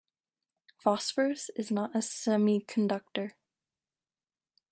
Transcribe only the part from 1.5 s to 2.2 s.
is not a